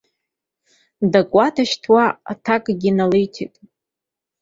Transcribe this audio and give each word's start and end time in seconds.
Дакуа-дашьҭуа 1.11 2.03
аҭакгьы 2.31 2.91
наилҭеит. 2.97 3.55